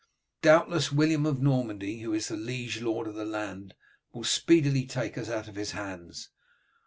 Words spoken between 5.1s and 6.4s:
us out of his hands.